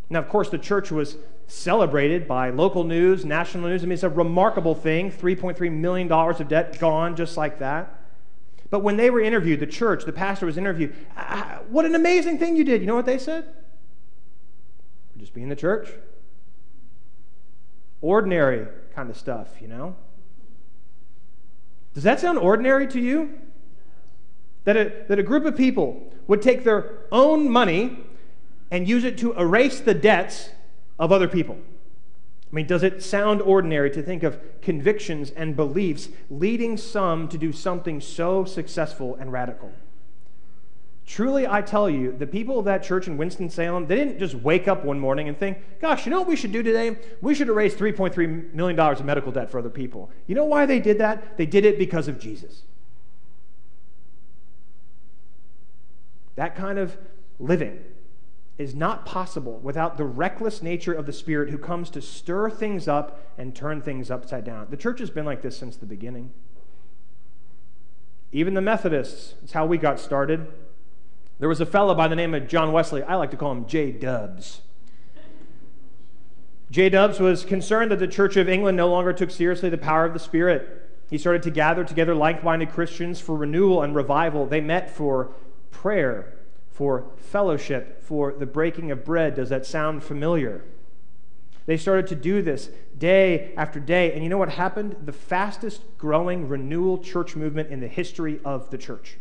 Now, 0.07 0.19
of 0.19 0.29
course, 0.29 0.49
the 0.49 0.59
church 0.59 0.91
was 0.91 1.17
celebrated 1.47 2.27
by 2.27 2.51
local 2.51 2.83
news, 2.83 3.25
national 3.25 3.69
news. 3.69 3.81
I 3.81 3.87
mean, 3.87 3.93
it's 3.93 4.03
a 4.03 4.09
remarkable 4.09 4.75
thing. 4.75 5.11
$3.3 5.11 5.71
million 5.71 6.11
of 6.11 6.47
debt 6.47 6.77
gone 6.77 7.15
just 7.15 7.37
like 7.37 7.57
that. 7.57 8.00
But 8.71 8.79
when 8.79 8.97
they 8.97 9.09
were 9.09 9.19
interviewed, 9.19 9.59
the 9.59 9.67
church, 9.67 10.05
the 10.05 10.13
pastor 10.13 10.47
was 10.47 10.57
interviewed, 10.57 10.95
what 11.69 11.85
an 11.85 11.93
amazing 11.93 12.39
thing 12.39 12.55
you 12.55 12.63
did. 12.63 12.81
You 12.81 12.87
know 12.87 12.95
what 12.95 13.05
they 13.05 13.19
said? 13.19 13.43
We're 15.13 15.19
just 15.19 15.33
being 15.33 15.49
the 15.49 15.57
church. 15.57 15.89
Ordinary 17.99 18.67
kind 18.95 19.09
of 19.09 19.17
stuff, 19.17 19.61
you 19.61 19.67
know? 19.67 19.95
Does 21.93 22.03
that 22.03 22.21
sound 22.21 22.39
ordinary 22.39 22.87
to 22.87 22.99
you? 22.99 23.37
That 24.63 24.77
a, 24.77 25.05
that 25.09 25.19
a 25.19 25.23
group 25.23 25.43
of 25.45 25.57
people 25.57 26.13
would 26.27 26.41
take 26.41 26.63
their 26.63 26.99
own 27.11 27.49
money 27.49 27.99
and 28.71 28.87
use 28.87 29.03
it 29.03 29.17
to 29.17 29.33
erase 29.33 29.81
the 29.81 29.93
debts 29.93 30.49
of 30.97 31.11
other 31.11 31.27
people. 31.27 31.57
I 32.51 32.55
mean, 32.55 32.67
does 32.67 32.83
it 32.83 33.01
sound 33.01 33.41
ordinary 33.41 33.89
to 33.91 34.03
think 34.03 34.23
of 34.23 34.39
convictions 34.61 35.31
and 35.31 35.55
beliefs 35.55 36.09
leading 36.29 36.75
some 36.75 37.29
to 37.29 37.37
do 37.37 37.53
something 37.53 38.01
so 38.01 38.43
successful 38.43 39.15
and 39.15 39.31
radical? 39.31 39.71
Truly, 41.05 41.47
I 41.47 41.61
tell 41.61 41.89
you, 41.89 42.11
the 42.11 42.27
people 42.27 42.59
of 42.59 42.65
that 42.65 42.83
church 42.83 43.07
in 43.07 43.17
Winston-Salem, 43.17 43.87
they 43.87 43.95
didn't 43.95 44.19
just 44.19 44.35
wake 44.35 44.67
up 44.67 44.83
one 44.83 44.99
morning 44.99 45.29
and 45.29 45.37
think, 45.37 45.57
gosh, 45.79 46.05
you 46.05 46.09
know 46.09 46.19
what 46.19 46.27
we 46.27 46.35
should 46.35 46.51
do 46.51 46.61
today? 46.61 46.97
We 47.21 47.35
should 47.35 47.47
erase 47.47 47.73
$3.3 47.73 48.53
million 48.53 48.79
of 48.79 49.05
medical 49.05 49.31
debt 49.31 49.49
for 49.49 49.59
other 49.59 49.69
people. 49.69 50.09
You 50.27 50.35
know 50.35 50.45
why 50.45 50.65
they 50.65 50.79
did 50.79 50.97
that? 50.99 51.37
They 51.37 51.45
did 51.45 51.65
it 51.65 51.79
because 51.79 52.07
of 52.07 52.19
Jesus. 52.19 52.63
That 56.35 56.55
kind 56.55 56.79
of 56.79 56.97
living 57.39 57.83
is 58.61 58.75
not 58.75 59.05
possible 59.05 59.59
without 59.59 59.97
the 59.97 60.05
reckless 60.05 60.61
nature 60.61 60.93
of 60.93 61.07
the 61.07 61.13
Spirit 61.13 61.49
who 61.49 61.57
comes 61.57 61.89
to 61.89 62.01
stir 62.01 62.49
things 62.49 62.87
up 62.87 63.19
and 63.37 63.55
turn 63.55 63.81
things 63.81 64.11
upside 64.11 64.45
down. 64.45 64.67
The 64.69 64.77
church 64.77 64.99
has 64.99 65.09
been 65.09 65.25
like 65.25 65.41
this 65.41 65.57
since 65.57 65.75
the 65.75 65.87
beginning. 65.87 66.31
Even 68.31 68.53
the 68.53 68.61
Methodists, 68.61 69.33
it's 69.43 69.53
how 69.53 69.65
we 69.65 69.77
got 69.77 69.99
started. 69.99 70.47
There 71.39 71.49
was 71.49 71.59
a 71.59 71.65
fellow 71.65 71.95
by 71.95 72.07
the 72.07 72.15
name 72.15 72.35
of 72.35 72.47
John 72.47 72.71
Wesley. 72.71 73.01
I 73.01 73.15
like 73.15 73.31
to 73.31 73.37
call 73.37 73.51
him 73.51 73.65
J. 73.65 73.91
Dubs. 73.91 74.61
J. 76.69 76.87
Dubs 76.87 77.19
was 77.19 77.43
concerned 77.43 77.91
that 77.91 77.99
the 77.99 78.07
Church 78.07 78.37
of 78.37 78.47
England 78.47 78.77
no 78.77 78.87
longer 78.87 79.11
took 79.11 79.31
seriously 79.31 79.69
the 79.69 79.77
power 79.77 80.05
of 80.05 80.13
the 80.13 80.19
Spirit. 80.19 80.87
He 81.09 81.17
started 81.17 81.43
to 81.43 81.51
gather 81.51 81.83
together 81.83 82.13
like 82.13 82.43
minded 82.43 82.69
Christians 82.69 83.19
for 83.19 83.35
renewal 83.35 83.81
and 83.81 83.95
revival. 83.95 84.45
They 84.45 84.61
met 84.61 84.89
for 84.89 85.31
prayer 85.71 86.37
for 86.71 87.11
fellowship, 87.17 88.01
for 88.01 88.33
the 88.33 88.45
breaking 88.45 88.91
of 88.91 89.05
bread. 89.05 89.35
Does 89.35 89.49
that 89.49 89.65
sound 89.65 90.03
familiar? 90.03 90.63
They 91.67 91.77
started 91.77 92.07
to 92.07 92.15
do 92.15 92.41
this 92.41 92.69
day 92.97 93.53
after 93.55 93.79
day. 93.79 94.13
And 94.13 94.23
you 94.23 94.29
know 94.29 94.37
what 94.37 94.49
happened? 94.49 94.95
The 95.05 95.11
fastest 95.13 95.81
growing 95.97 96.47
renewal 96.47 96.97
church 96.97 97.35
movement 97.35 97.69
in 97.69 97.81
the 97.81 97.87
history 97.87 98.39
of 98.43 98.71
the 98.71 98.77
church. 98.77 99.17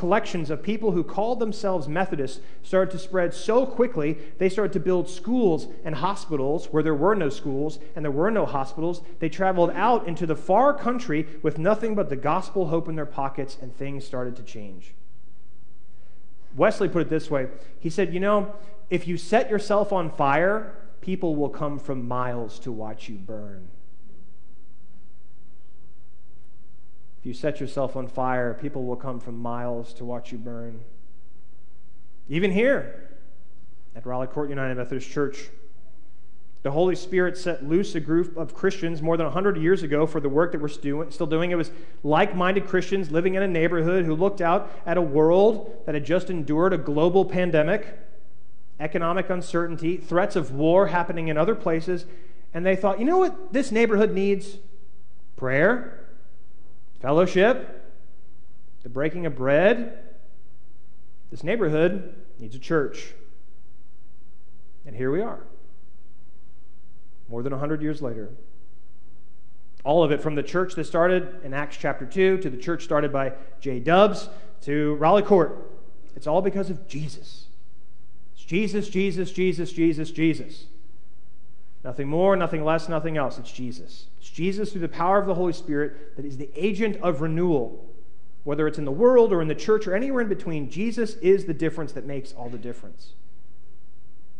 collections 0.00 0.48
of 0.48 0.62
people 0.62 0.92
who 0.92 1.04
called 1.04 1.38
themselves 1.38 1.86
Methodists 1.86 2.40
started 2.62 2.90
to 2.90 2.98
spread 2.98 3.34
so 3.34 3.66
quickly, 3.66 4.16
they 4.38 4.48
started 4.48 4.72
to 4.72 4.80
build 4.80 5.10
schools 5.10 5.66
and 5.84 5.94
hospitals 5.96 6.68
where 6.70 6.82
there 6.82 6.94
were 6.94 7.14
no 7.14 7.28
schools 7.28 7.78
and 7.94 8.02
there 8.02 8.10
were 8.10 8.30
no 8.30 8.46
hospitals. 8.46 9.02
They 9.18 9.28
traveled 9.28 9.70
out 9.72 10.08
into 10.08 10.26
the 10.26 10.34
far 10.34 10.72
country 10.72 11.26
with 11.42 11.58
nothing 11.58 11.94
but 11.94 12.08
the 12.08 12.16
gospel 12.16 12.68
hope 12.68 12.88
in 12.88 12.96
their 12.96 13.04
pockets, 13.04 13.58
and 13.60 13.76
things 13.76 14.06
started 14.06 14.36
to 14.36 14.42
change. 14.42 14.94
Wesley 16.56 16.88
put 16.88 17.02
it 17.02 17.10
this 17.10 17.30
way 17.30 17.48
He 17.78 17.90
said, 17.90 18.12
You 18.12 18.20
know, 18.20 18.54
if 18.88 19.06
you 19.06 19.16
set 19.16 19.50
yourself 19.50 19.92
on 19.92 20.10
fire, 20.10 20.74
people 21.00 21.36
will 21.36 21.48
come 21.48 21.78
from 21.78 22.06
miles 22.06 22.58
to 22.60 22.72
watch 22.72 23.08
you 23.08 23.16
burn. 23.16 23.68
If 27.20 27.26
you 27.26 27.34
set 27.34 27.60
yourself 27.60 27.96
on 27.96 28.08
fire, 28.08 28.54
people 28.54 28.84
will 28.84 28.96
come 28.96 29.20
from 29.20 29.38
miles 29.38 29.92
to 29.94 30.04
watch 30.04 30.32
you 30.32 30.38
burn. 30.38 30.80
Even 32.30 32.50
here 32.50 33.10
at 33.94 34.06
Raleigh 34.06 34.26
Court 34.26 34.48
United 34.48 34.76
Methodist 34.76 35.10
Church, 35.10 35.50
the 36.62 36.70
Holy 36.70 36.94
Spirit 36.94 37.38
set 37.38 37.66
loose 37.66 37.94
a 37.94 38.00
group 38.00 38.36
of 38.36 38.54
Christians 38.54 39.00
more 39.00 39.16
than 39.16 39.24
100 39.24 39.56
years 39.56 39.82
ago 39.82 40.06
for 40.06 40.20
the 40.20 40.28
work 40.28 40.52
that 40.52 40.60
we're 40.60 40.68
still 40.68 41.26
doing. 41.26 41.50
It 41.50 41.54
was 41.54 41.70
like 42.02 42.36
minded 42.36 42.66
Christians 42.66 43.10
living 43.10 43.34
in 43.34 43.42
a 43.42 43.48
neighborhood 43.48 44.04
who 44.04 44.14
looked 44.14 44.40
out 44.40 44.70
at 44.84 44.98
a 44.98 45.02
world 45.02 45.82
that 45.86 45.94
had 45.94 46.04
just 46.04 46.28
endured 46.28 46.72
a 46.72 46.78
global 46.78 47.24
pandemic, 47.24 47.98
economic 48.78 49.30
uncertainty, 49.30 49.96
threats 49.96 50.36
of 50.36 50.52
war 50.52 50.88
happening 50.88 51.28
in 51.28 51.38
other 51.38 51.54
places, 51.54 52.04
and 52.52 52.66
they 52.66 52.76
thought, 52.76 52.98
you 52.98 53.04
know 53.04 53.18
what 53.18 53.52
this 53.52 53.72
neighborhood 53.72 54.12
needs? 54.12 54.58
Prayer 55.36 55.96
fellowship, 57.00 57.90
the 58.82 58.88
breaking 58.90 59.24
of 59.24 59.34
bread. 59.34 59.98
This 61.30 61.42
neighborhood 61.42 62.14
needs 62.38 62.54
a 62.54 62.58
church. 62.58 63.14
And 64.84 64.94
here 64.94 65.10
we 65.10 65.22
are, 65.22 65.40
more 67.30 67.42
than 67.42 67.52
100 67.52 67.80
years 67.80 68.02
later. 68.02 68.30
All 69.84 70.02
of 70.02 70.12
it 70.12 70.20
from 70.20 70.34
the 70.34 70.42
church 70.42 70.74
that 70.74 70.84
started 70.84 71.36
in 71.42 71.54
Acts 71.54 71.76
chapter 71.76 72.04
2 72.04 72.38
to 72.38 72.50
the 72.50 72.56
church 72.56 72.84
started 72.84 73.12
by 73.12 73.32
J. 73.60 73.80
Dubs 73.80 74.28
to 74.62 74.94
Raleigh 74.96 75.22
Court. 75.22 75.70
It's 76.16 76.26
all 76.26 76.42
because 76.42 76.68
of 76.68 76.86
Jesus. 76.86 77.46
It's 78.34 78.44
Jesus, 78.44 78.88
Jesus, 78.90 79.32
Jesus, 79.32 79.72
Jesus, 79.72 80.10
Jesus. 80.10 80.66
Nothing 81.82 82.08
more, 82.08 82.36
nothing 82.36 82.62
less, 82.62 82.88
nothing 82.88 83.16
else. 83.16 83.38
It's 83.38 83.52
Jesus. 83.52 84.06
It's 84.20 84.28
Jesus 84.28 84.72
through 84.72 84.82
the 84.82 84.88
power 84.88 85.18
of 85.18 85.26
the 85.26 85.34
Holy 85.34 85.54
Spirit 85.54 86.16
that 86.16 86.26
is 86.26 86.36
the 86.36 86.50
agent 86.54 86.96
of 86.96 87.22
renewal. 87.22 87.86
Whether 88.44 88.66
it's 88.66 88.78
in 88.78 88.84
the 88.84 88.92
world 88.92 89.32
or 89.32 89.40
in 89.40 89.48
the 89.48 89.54
church 89.54 89.86
or 89.86 89.94
anywhere 89.94 90.22
in 90.22 90.28
between, 90.28 90.70
Jesus 90.70 91.14
is 91.16 91.46
the 91.46 91.54
difference 91.54 91.92
that 91.92 92.04
makes 92.04 92.32
all 92.32 92.50
the 92.50 92.58
difference. 92.58 93.12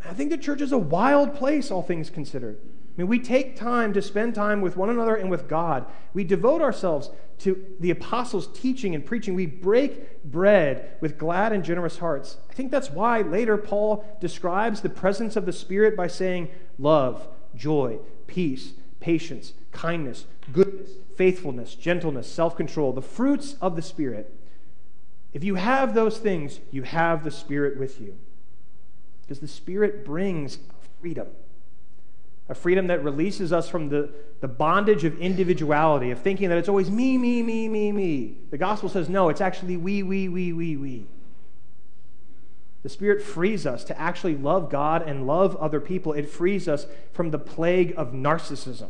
I 0.04 0.12
think 0.12 0.30
the 0.30 0.38
church 0.38 0.60
is 0.60 0.72
a 0.72 0.78
wild 0.78 1.34
place, 1.34 1.70
all 1.70 1.82
things 1.82 2.10
considered. 2.10 2.58
Mean, 3.00 3.08
we 3.08 3.18
take 3.18 3.56
time 3.56 3.94
to 3.94 4.02
spend 4.02 4.34
time 4.34 4.60
with 4.60 4.76
one 4.76 4.90
another 4.90 5.16
and 5.16 5.30
with 5.30 5.48
God. 5.48 5.86
We 6.12 6.22
devote 6.22 6.60
ourselves 6.60 7.08
to 7.38 7.64
the 7.80 7.90
apostles' 7.90 8.46
teaching 8.52 8.94
and 8.94 9.06
preaching. 9.06 9.34
We 9.34 9.46
break 9.46 10.22
bread 10.22 10.98
with 11.00 11.16
glad 11.16 11.54
and 11.54 11.64
generous 11.64 11.96
hearts. 11.96 12.36
I 12.50 12.52
think 12.52 12.70
that's 12.70 12.90
why 12.90 13.22
later 13.22 13.56
Paul 13.56 14.04
describes 14.20 14.82
the 14.82 14.90
presence 14.90 15.34
of 15.34 15.46
the 15.46 15.52
Spirit 15.52 15.96
by 15.96 16.08
saying 16.08 16.50
love, 16.78 17.26
joy, 17.54 18.00
peace, 18.26 18.74
patience, 19.00 19.54
kindness, 19.72 20.26
goodness, 20.52 20.90
faithfulness, 21.16 21.74
gentleness, 21.76 22.30
self 22.30 22.54
control, 22.54 22.92
the 22.92 23.00
fruits 23.00 23.56
of 23.62 23.76
the 23.76 23.82
Spirit. 23.82 24.30
If 25.32 25.42
you 25.42 25.54
have 25.54 25.94
those 25.94 26.18
things, 26.18 26.60
you 26.70 26.82
have 26.82 27.24
the 27.24 27.30
Spirit 27.30 27.78
with 27.78 27.98
you. 27.98 28.18
Because 29.22 29.40
the 29.40 29.48
Spirit 29.48 30.04
brings 30.04 30.58
freedom 31.00 31.28
a 32.50 32.54
freedom 32.54 32.88
that 32.88 33.04
releases 33.04 33.52
us 33.52 33.68
from 33.68 33.88
the, 33.90 34.10
the 34.40 34.48
bondage 34.48 35.04
of 35.04 35.16
individuality, 35.20 36.10
of 36.10 36.18
thinking 36.18 36.48
that 36.48 36.58
it's 36.58 36.68
always 36.68 36.90
me, 36.90 37.16
me, 37.16 37.44
me, 37.44 37.68
me, 37.68 37.92
me. 37.92 38.38
The 38.50 38.58
gospel 38.58 38.88
says, 38.88 39.08
no, 39.08 39.28
it's 39.28 39.40
actually 39.40 39.76
we, 39.76 40.02
we, 40.02 40.28
we, 40.28 40.52
we, 40.52 40.76
we. 40.76 41.06
The 42.82 42.88
Spirit 42.88 43.22
frees 43.22 43.66
us 43.66 43.84
to 43.84 43.98
actually 43.98 44.36
love 44.36 44.68
God 44.68 45.08
and 45.08 45.28
love 45.28 45.54
other 45.56 45.80
people. 45.80 46.12
It 46.12 46.28
frees 46.28 46.66
us 46.66 46.86
from 47.12 47.30
the 47.30 47.38
plague 47.38 47.94
of 47.96 48.12
narcissism. 48.12 48.88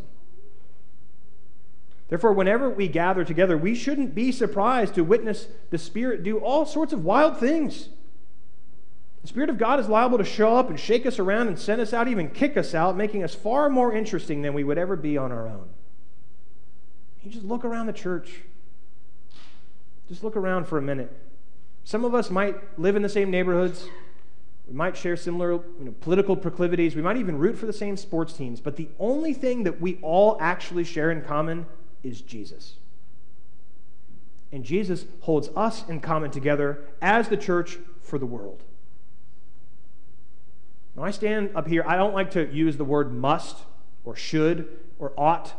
Therefore, 2.08 2.32
whenever 2.32 2.70
we 2.70 2.88
gather 2.88 3.24
together, 3.24 3.58
we 3.58 3.74
shouldn't 3.74 4.14
be 4.14 4.32
surprised 4.32 4.94
to 4.94 5.04
witness 5.04 5.48
the 5.68 5.78
Spirit 5.78 6.22
do 6.22 6.38
all 6.38 6.64
sorts 6.64 6.94
of 6.94 7.04
wild 7.04 7.38
things. 7.38 7.90
The 9.22 9.28
Spirit 9.28 9.50
of 9.50 9.58
God 9.58 9.80
is 9.80 9.88
liable 9.88 10.18
to 10.18 10.24
show 10.24 10.56
up 10.56 10.70
and 10.70 10.80
shake 10.80 11.04
us 11.04 11.18
around 11.18 11.48
and 11.48 11.58
send 11.58 11.80
us 11.80 11.92
out, 11.92 12.08
even 12.08 12.30
kick 12.30 12.56
us 12.56 12.74
out, 12.74 12.96
making 12.96 13.22
us 13.22 13.34
far 13.34 13.68
more 13.68 13.92
interesting 13.92 14.42
than 14.42 14.54
we 14.54 14.64
would 14.64 14.78
ever 14.78 14.96
be 14.96 15.18
on 15.18 15.30
our 15.30 15.46
own. 15.46 15.68
You 17.22 17.30
just 17.30 17.44
look 17.44 17.64
around 17.64 17.86
the 17.86 17.92
church. 17.92 18.40
Just 20.08 20.24
look 20.24 20.36
around 20.36 20.66
for 20.66 20.78
a 20.78 20.82
minute. 20.82 21.14
Some 21.84 22.04
of 22.04 22.14
us 22.14 22.30
might 22.30 22.56
live 22.78 22.96
in 22.96 23.02
the 23.02 23.08
same 23.08 23.30
neighborhoods. 23.30 23.86
We 24.66 24.74
might 24.74 24.96
share 24.96 25.16
similar 25.16 25.52
you 25.52 25.74
know, 25.80 25.94
political 26.00 26.34
proclivities. 26.34 26.96
We 26.96 27.02
might 27.02 27.16
even 27.16 27.38
root 27.38 27.58
for 27.58 27.66
the 27.66 27.72
same 27.72 27.96
sports 27.96 28.32
teams. 28.32 28.60
But 28.60 28.76
the 28.76 28.88
only 28.98 29.34
thing 29.34 29.64
that 29.64 29.80
we 29.80 29.98
all 30.00 30.38
actually 30.40 30.84
share 30.84 31.10
in 31.10 31.22
common 31.22 31.66
is 32.02 32.22
Jesus. 32.22 32.74
And 34.52 34.64
Jesus 34.64 35.04
holds 35.20 35.48
us 35.54 35.86
in 35.88 36.00
common 36.00 36.30
together 36.30 36.84
as 37.02 37.28
the 37.28 37.36
church 37.36 37.78
for 38.00 38.18
the 38.18 38.26
world. 38.26 38.62
When 40.94 41.06
I 41.06 41.10
stand 41.10 41.50
up 41.54 41.68
here, 41.68 41.84
I 41.86 41.96
don't 41.96 42.14
like 42.14 42.32
to 42.32 42.52
use 42.52 42.76
the 42.76 42.84
word 42.84 43.12
must 43.12 43.58
or 44.04 44.16
should 44.16 44.68
or 44.98 45.12
ought, 45.16 45.54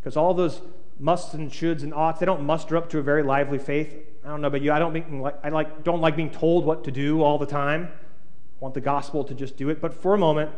because 0.00 0.16
all 0.16 0.34
those 0.34 0.60
musts 0.98 1.34
and 1.34 1.50
shoulds 1.50 1.82
and 1.82 1.92
oughts, 1.92 2.20
they 2.20 2.26
don't 2.26 2.44
muster 2.44 2.76
up 2.76 2.88
to 2.90 2.98
a 2.98 3.02
very 3.02 3.22
lively 3.22 3.58
faith. 3.58 3.94
I 4.24 4.28
don't 4.28 4.40
know 4.40 4.48
about 4.48 4.62
you. 4.62 4.72
I 4.72 4.78
don't, 4.78 5.20
like, 5.20 5.38
I 5.44 5.48
like, 5.48 5.84
don't 5.84 6.00
like 6.00 6.16
being 6.16 6.30
told 6.30 6.64
what 6.64 6.84
to 6.84 6.90
do 6.90 7.22
all 7.22 7.38
the 7.38 7.46
time. 7.46 7.88
I 7.92 8.58
want 8.60 8.74
the 8.74 8.80
gospel 8.80 9.24
to 9.24 9.34
just 9.34 9.56
do 9.56 9.68
it. 9.68 9.80
But 9.80 9.94
for 9.94 10.14
a 10.14 10.18
moment, 10.18 10.50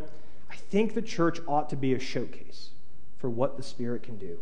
I 0.51 0.57
think 0.57 0.95
the 0.95 1.03
church 1.03 1.41
ought 1.49 1.69
to 1.71 1.77
be 1.77 1.95
a 1.95 1.99
showcase 1.99 2.71
for 3.19 3.31
what 3.31 3.57
the 3.57 3.63
Spirit 3.63 4.03
can 4.03 4.19
do. 4.19 4.39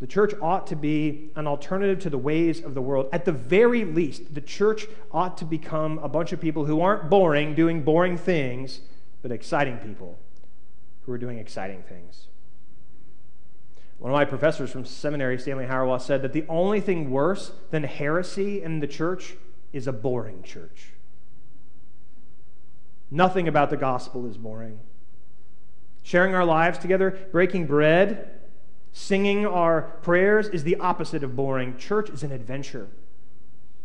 The 0.00 0.06
church 0.06 0.32
ought 0.40 0.66
to 0.68 0.76
be 0.76 1.30
an 1.34 1.46
alternative 1.46 1.98
to 2.00 2.10
the 2.10 2.18
ways 2.18 2.62
of 2.62 2.74
the 2.74 2.80
world. 2.80 3.08
At 3.12 3.24
the 3.24 3.32
very 3.32 3.84
least, 3.84 4.34
the 4.34 4.40
church 4.40 4.86
ought 5.10 5.36
to 5.38 5.44
become 5.44 5.98
a 5.98 6.08
bunch 6.08 6.32
of 6.32 6.40
people 6.40 6.66
who 6.66 6.80
aren't 6.80 7.10
boring, 7.10 7.54
doing 7.54 7.82
boring 7.82 8.16
things, 8.16 8.80
but 9.22 9.32
exciting 9.32 9.78
people 9.78 10.18
who 11.04 11.12
are 11.12 11.18
doing 11.18 11.38
exciting 11.38 11.82
things. 11.82 12.28
One 13.98 14.12
of 14.12 14.14
my 14.14 14.24
professors 14.24 14.70
from 14.70 14.84
seminary, 14.84 15.38
Stanley 15.38 15.66
Hauerwas, 15.66 16.02
said 16.02 16.22
that 16.22 16.32
the 16.32 16.44
only 16.48 16.80
thing 16.80 17.10
worse 17.10 17.50
than 17.72 17.82
heresy 17.82 18.62
in 18.62 18.78
the 18.78 18.86
church 18.86 19.34
is 19.72 19.88
a 19.88 19.92
boring 19.92 20.44
church. 20.44 20.92
Nothing 23.10 23.48
about 23.48 23.70
the 23.70 23.76
gospel 23.76 24.26
is 24.26 24.36
boring. 24.36 24.78
Sharing 26.04 26.34
our 26.34 26.44
lives 26.44 26.78
together, 26.78 27.18
breaking 27.32 27.66
bread, 27.66 28.37
Singing 28.92 29.46
our 29.46 29.82
prayers 30.02 30.48
is 30.48 30.64
the 30.64 30.76
opposite 30.76 31.22
of 31.22 31.36
boring. 31.36 31.76
Church 31.76 32.10
is 32.10 32.22
an 32.22 32.32
adventure. 32.32 32.88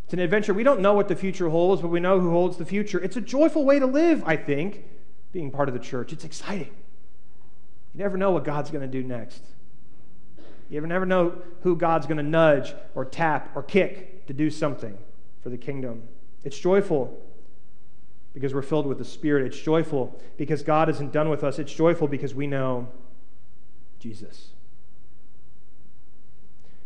It's 0.06 0.14
an 0.14 0.20
adventure. 0.20 0.54
We 0.54 0.64
don't 0.64 0.82
know 0.82 0.94
what 0.94 1.08
the 1.08 1.16
future 1.16 1.50
holds, 1.50 1.82
but 1.82 1.90
we 1.90 2.00
know 2.00 2.20
who 2.20 2.32
holds 2.32 2.58
the 2.58 2.66
future. 2.66 3.00
It's 3.00 3.16
a 3.16 3.22
joyful 3.22 3.66
way 3.66 3.80
to 3.80 3.86
live, 3.86 4.24
I 4.26 4.38
think, 4.38 4.84
being 5.32 5.52
part 5.52 5.70
of 5.70 5.74
the 5.74 5.80
church. 5.80 6.14
It's 6.14 6.24
exciting. 6.24 6.72
You 7.94 8.00
never 8.00 8.18
know 8.18 8.32
what 8.32 8.44
God's 8.44 8.72
going 8.72 8.82
to 8.82 8.88
do 8.88 9.04
next. 9.04 9.44
You 10.70 10.78
ever 10.78 10.88
never 10.88 11.06
know 11.06 11.38
who 11.62 11.76
God's 11.76 12.08
going 12.08 12.18
to 12.18 12.24
nudge 12.24 12.74
or 12.96 13.06
tap 13.06 13.52
or 13.56 13.62
kick 13.62 14.26
to 14.28 14.34
do 14.34 14.50
something 14.50 14.98
for 15.42 15.50
the 15.50 15.58
kingdom. 15.58 16.04
It's 16.44 16.58
joyful 16.58 17.22
because 18.34 18.54
we're 18.54 18.64
filled 18.64 18.88
with 18.88 18.98
the 18.98 19.06
Spirit. 19.06 19.46
It's 19.46 19.60
joyful 19.60 20.20
because 20.38 20.64
God 20.64 20.90
isn't 20.90 21.12
done 21.12 21.30
with 21.30 21.44
us. 21.44 21.60
It's 21.60 21.74
joyful 21.74 22.08
because 22.08 22.34
we 22.34 22.48
know 22.48 22.88
Jesus. 24.00 24.53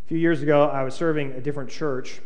A 0.07 0.09
few 0.09 0.19
years 0.19 0.41
ago, 0.41 0.69
I 0.69 0.83
was 0.83 0.95
serving 0.95 1.33
a 1.33 1.41
different 1.41 1.69
church, 1.69 2.21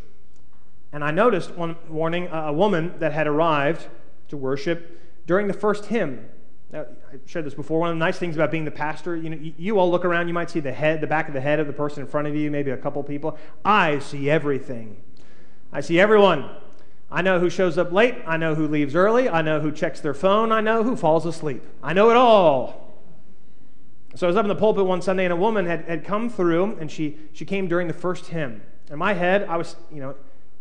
and 0.92 1.02
I 1.02 1.10
noticed 1.10 1.50
one 1.56 1.74
morning 1.88 2.28
uh, 2.28 2.44
a 2.46 2.52
woman 2.52 2.94
that 3.00 3.12
had 3.12 3.26
arrived 3.26 3.88
to 4.28 4.36
worship 4.36 5.00
during 5.26 5.48
the 5.48 5.52
first 5.52 5.86
hymn. 5.86 6.28
Now, 6.70 6.86
I 7.12 7.16
shared 7.26 7.44
this 7.44 7.54
before. 7.54 7.80
One 7.80 7.90
of 7.90 7.96
the 7.96 7.98
nice 7.98 8.18
things 8.18 8.36
about 8.36 8.52
being 8.52 8.64
the 8.64 8.70
pastor, 8.70 9.16
you 9.16 9.30
know, 9.30 9.36
you 9.36 9.80
all 9.80 9.90
look 9.90 10.04
around, 10.04 10.28
you 10.28 10.32
might 10.32 10.48
see 10.48 10.60
the 10.60 10.70
head, 10.70 11.00
the 11.00 11.08
back 11.08 11.26
of 11.26 11.34
the 11.34 11.40
head 11.40 11.58
of 11.58 11.66
the 11.66 11.72
person 11.72 12.02
in 12.04 12.06
front 12.06 12.28
of 12.28 12.36
you, 12.36 12.52
maybe 12.52 12.70
a 12.70 12.76
couple 12.76 13.02
people. 13.02 13.36
I 13.64 13.98
see 13.98 14.30
everything. 14.30 15.02
I 15.72 15.80
see 15.80 15.98
everyone. 15.98 16.50
I 17.10 17.20
know 17.20 17.40
who 17.40 17.50
shows 17.50 17.78
up 17.78 17.90
late. 17.90 18.14
I 18.24 18.36
know 18.36 18.54
who 18.54 18.68
leaves 18.68 18.94
early. 18.94 19.28
I 19.28 19.42
know 19.42 19.58
who 19.58 19.72
checks 19.72 19.98
their 19.98 20.14
phone. 20.14 20.52
I 20.52 20.60
know 20.60 20.84
who 20.84 20.94
falls 20.94 21.26
asleep. 21.26 21.64
I 21.82 21.94
know 21.94 22.10
it 22.10 22.16
all. 22.16 22.81
So 24.14 24.26
I 24.26 24.28
was 24.28 24.36
up 24.36 24.44
in 24.44 24.48
the 24.48 24.54
pulpit 24.54 24.84
one 24.84 25.00
Sunday, 25.00 25.24
and 25.24 25.32
a 25.32 25.36
woman 25.36 25.66
had, 25.66 25.84
had 25.86 26.04
come 26.04 26.28
through, 26.28 26.76
and 26.78 26.90
she, 26.90 27.18
she 27.32 27.44
came 27.44 27.66
during 27.66 27.88
the 27.88 27.94
first 27.94 28.26
hymn. 28.26 28.62
In 28.90 28.98
my 28.98 29.14
head, 29.14 29.44
I 29.44 29.56
was, 29.56 29.76
you 29.90 30.00
know, 30.00 30.14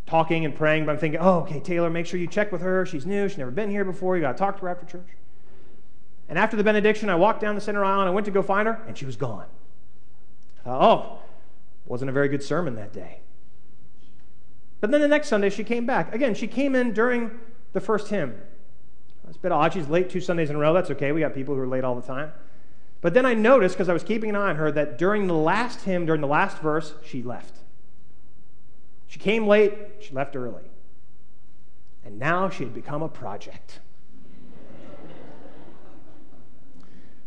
talking 0.06 0.46
and 0.46 0.56
praying, 0.56 0.86
but 0.86 0.94
I'm 0.94 0.98
thinking, 0.98 1.20
oh, 1.20 1.40
okay, 1.42 1.60
Taylor, 1.60 1.90
make 1.90 2.06
sure 2.06 2.20
you 2.20 2.28
check 2.28 2.52
with 2.52 2.62
her. 2.62 2.86
She's 2.86 3.06
new. 3.06 3.28
She's 3.28 3.38
never 3.38 3.52
been 3.52 3.70
here 3.70 3.84
before. 3.84 4.16
You 4.16 4.22
got 4.22 4.34
to 4.34 4.38
talk 4.38 4.58
to 4.58 4.62
her 4.64 4.70
after 4.70 4.86
church. 4.86 5.08
And 6.30 6.40
after 6.40 6.56
the 6.56 6.64
benediction, 6.64 7.10
I 7.10 7.16
walked 7.16 7.42
down 7.42 7.56
the 7.56 7.62
center 7.62 7.84
aisle 7.84 8.00
and 8.00 8.10
I 8.10 8.14
went 8.14 8.26
to 8.26 8.32
go 8.32 8.42
find 8.42 8.68
her, 8.68 8.82
and 8.88 8.98
she 8.98 9.06
was 9.06 9.18
gone. 9.18 9.48
Thought, 10.64 10.82
oh, 10.82 11.20
wasn't 11.86 12.10
a 12.10 12.14
very 12.14 12.30
good 12.30 12.44
sermon 12.44 12.76
that 12.76 12.94
day. 12.94 13.20
But 14.80 14.92
then 14.92 15.02
the 15.02 15.08
next 15.08 15.28
Sunday, 15.28 15.50
she 15.50 15.64
came 15.64 15.86
back. 15.86 16.14
Again, 16.16 16.34
she 16.36 16.48
came 16.48 16.74
in 16.76 16.94
during 16.94 17.32
the 17.74 17.82
first 17.82 18.08
hymn. 18.08 18.42
It's 19.28 19.38
a 19.38 19.40
bit 19.40 19.52
odd. 19.52 19.74
She's 19.74 19.88
late 19.88 20.10
two 20.10 20.20
Sundays 20.20 20.50
in 20.50 20.56
a 20.56 20.60
row. 20.60 20.74
That's 20.74 20.90
okay. 20.92 21.12
We 21.12 21.22
got 21.22 21.34
people 21.34 21.56
who 21.56 21.62
are 21.62 21.68
late 21.68 21.84
all 21.84 21.96
the 21.96 22.02
time. 22.02 22.32
But 23.02 23.16
then 23.16 23.26
I 23.26 23.34
noticed, 23.34 23.76
because 23.76 23.90
I 23.90 23.94
was 23.94 24.04
keeping 24.04 24.30
an 24.30 24.36
eye 24.36 24.50
on 24.50 24.56
her, 24.58 24.72
that 24.72 24.98
during 24.98 25.28
the 25.28 25.34
last 25.34 25.82
hymn, 25.82 26.06
during 26.06 26.22
the 26.22 26.28
last 26.28 26.60
verse, 26.60 26.94
she 27.04 27.24
left. 27.24 27.58
She 29.08 29.20
came 29.20 29.48
late, 29.48 29.74
she 30.00 30.14
left 30.14 30.36
early. 30.36 30.64
And 32.06 32.20
now 32.20 32.50
she 32.50 32.64
had 32.64 32.74
become 32.74 33.02
a 33.02 33.10
project. 33.10 33.80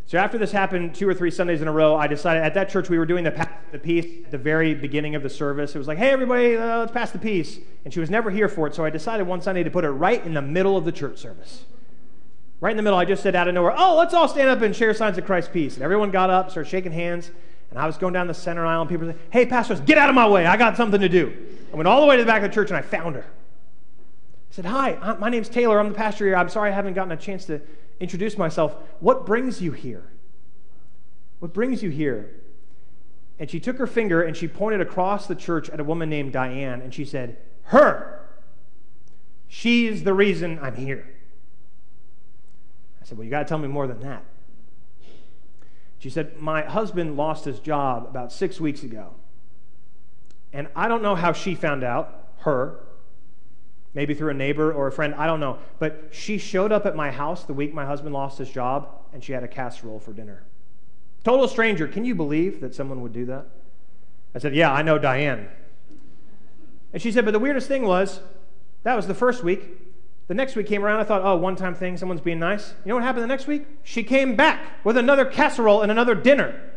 So 0.07 0.19
after 0.19 0.39
this 0.39 0.53
happened 0.53 0.95
two 0.95 1.09
or 1.09 1.15
three 1.15 1.31
Sundays 1.31 1.61
in 1.61 1.67
a 1.67 1.73
row, 1.73 1.97
I 1.97 2.07
decided 2.07 2.43
at 2.43 2.55
that 2.55 2.69
church 2.69 2.89
we 2.89 2.99
were 2.99 3.07
doing 3.07 3.25
the 3.25 3.33
pass 3.33 3.49
the 3.73 3.79
peace 3.81 4.25
at 4.25 4.31
the 4.31 4.39
very 4.39 4.73
beginning 4.73 5.17
of 5.17 5.25
the 5.25 5.29
service. 5.29 5.75
It 5.75 5.79
was 5.79 5.89
like, 5.89 5.99
hey 5.99 6.11
everybody, 6.11 6.57
uh, 6.57 6.79
let's 6.79 6.93
pass 6.93 7.11
the 7.11 7.19
peace, 7.19 7.59
and 7.85 7.93
she 7.93 7.99
was 7.99 8.11
never 8.11 8.31
here 8.31 8.49
for 8.49 8.69
it. 8.69 8.75
So 8.75 8.85
I 8.85 8.91
decided 8.91 9.27
one 9.27 9.41
Sunday 9.41 9.65
to 9.65 9.71
put 9.71 9.85
it 9.85 9.91
right 9.91 10.25
in 10.25 10.35
the 10.35 10.43
middle 10.43 10.77
of 10.77 10.85
the 10.85 10.93
church 10.93 11.19
service. 11.19 11.65
Right 12.65 12.71
in 12.71 12.79
the 12.79 12.83
middle, 12.83 12.99
I 12.99 13.05
just 13.05 13.23
said 13.23 13.37
out 13.37 13.47
of 13.47 13.53
nowhere, 13.53 13.75
oh, 13.77 13.95
let's 13.95 14.15
all 14.15 14.27
stand 14.27 14.49
up 14.49 14.63
and 14.63 14.75
share 14.75 14.95
signs 14.95 15.19
of 15.19 15.27
Christ's 15.27 15.51
peace. 15.53 15.75
And 15.75 15.83
everyone 15.83 16.11
got 16.11 16.31
up, 16.31 16.51
started 16.51 16.71
shaking 16.71 16.93
hands, 16.93 17.31
and 17.69 17.79
I 17.79 17.85
was 17.85 17.99
going 17.99 18.15
down 18.15 18.27
the 18.27 18.33
center 18.33 18.65
aisle, 18.65 18.81
and 18.81 18.89
people 18.89 19.07
said, 19.07 19.19
hey 19.29 19.45
pastors, 19.45 19.81
get 19.81 19.99
out 19.99 20.09
of 20.09 20.15
my 20.15 20.27
way. 20.27 20.47
I 20.47 20.57
got 20.57 20.75
something 20.75 21.03
to 21.03 21.09
do. 21.11 21.31
I 21.71 21.77
went 21.77 21.87
all 21.87 22.01
the 22.01 22.07
way 22.07 22.17
to 22.17 22.23
the 22.23 22.27
back 22.27 22.43
of 22.43 22.49
the 22.49 22.55
church, 22.55 22.71
and 22.71 22.79
I 22.79 22.81
found 22.81 23.17
her. 23.17 23.27
I 23.27 24.55
said, 24.55 24.65
hi, 24.65 25.15
my 25.21 25.29
name's 25.29 25.51
Taylor. 25.51 25.79
I'm 25.79 25.91
the 25.91 25.95
pastor 25.95 26.25
here. 26.25 26.37
I'm 26.37 26.49
sorry 26.49 26.71
I 26.71 26.75
haven't 26.75 26.95
gotten 26.95 27.13
a 27.13 27.19
chance 27.19 27.45
to 27.45 27.61
introduce 28.01 28.39
myself. 28.39 28.75
What 29.01 29.27
brings 29.27 29.61
you 29.61 29.73
here? 29.73 30.11
What 31.41 31.53
brings 31.53 31.83
you 31.83 31.91
here? 31.91 32.31
And 33.39 33.51
she 33.51 33.61
took 33.61 33.77
her 33.77 33.87
finger 33.87 34.23
and 34.23 34.35
she 34.35 34.49
pointed 34.49 34.81
across 34.81 35.27
the 35.27 35.35
church 35.35 35.69
at 35.69 35.81
a 35.81 35.85
woman 35.85 36.09
named 36.09 36.33
Diane 36.33 36.81
and 36.81 36.95
she 36.95 37.05
said, 37.05 37.37
Her! 37.65 38.27
She's 39.49 40.03
the 40.05 40.15
reason 40.15 40.59
I'm 40.63 40.77
here. 40.77 41.14
I 43.05 43.07
said, 43.07 43.19
Well, 43.19 43.25
you 43.27 43.31
got 43.31 43.41
to 43.41 43.45
tell 43.45 43.59
me 43.59 43.69
more 43.69 43.87
than 43.87 44.01
that. 44.01 44.25
She 45.99 46.09
said, 46.09 46.41
My 46.41 46.63
husband 46.63 47.17
lost 47.17 47.45
his 47.45 47.61
job 47.61 48.07
about 48.09 48.33
six 48.33 48.59
weeks 48.59 48.83
ago. 48.83 49.15
And 50.55 50.69
I 50.75 50.89
don't 50.89 51.03
know 51.03 51.15
how 51.15 51.33
she 51.33 51.55
found 51.55 51.85
out, 51.85 52.29
her, 52.39 52.81
maybe 53.93 54.15
through 54.15 54.31
a 54.31 54.35
neighbor 54.35 54.73
or 54.73 54.87
a 54.87 54.93
friend, 54.93 55.15
I 55.17 55.27
don't 55.27 55.41
know. 55.41 55.59
But 55.79 56.09
she 56.13 56.39
showed 56.39 56.73
up 56.73 56.87
at 56.87 56.97
my 56.97 57.11
house 57.11 57.45
the 57.45 57.53
week 57.53 57.75
my 57.75 57.85
husband 57.85 58.15
lost 58.15 58.39
his 58.39 58.51
job, 58.51 58.89
and 59.13 59.23
she 59.23 59.33
had 59.33 59.45
a 59.45 59.49
casserole 59.49 60.01
for 60.01 60.15
dinner. 60.15 60.45
Total 61.25 61.47
stranger. 61.47 61.87
Can 61.87 62.07
you 62.07 62.15
believe 62.15 62.61
that 62.61 62.75
someone 62.75 63.03
would 63.03 63.13
do 63.13 63.27
that? 63.27 63.47
I 64.35 64.39
said, 64.39 64.55
Yeah, 64.55 64.73
I 64.73 64.81
know 64.81 64.99
Diane. 64.99 65.49
And 66.95 67.03
she 67.03 67.13
said, 67.13 67.27
But 67.27 67.33
the 67.33 67.39
weirdest 67.39 67.69
thing 67.69 67.83
was, 67.83 68.21
that 68.83 68.95
was 68.95 69.07
the 69.07 69.15
first 69.15 69.45
week. 69.45 69.84
The 70.27 70.35
next 70.35 70.57
week 70.57 70.67
came 70.67 70.85
around, 70.85 71.01
I 71.01 71.05
thought, 71.05 71.23
oh, 71.23 71.37
one 71.37 71.55
time 71.55 71.75
thing, 71.75 71.97
someone's 71.97 72.23
being 72.23 72.39
nice. 72.39 72.75
You 72.85 72.91
know 72.91 72.95
what 72.95 73.05
happened 73.05 73.25
the 73.25 73.29
next 73.29 73.47
week? 73.47 73.67
She 73.83 74.03
came 74.03 74.37
back 74.37 74.85
with 74.85 74.97
another 74.97 75.25
casserole 75.25 75.83
and 75.83 75.93
another 75.93 76.15
dinner. 76.15 76.73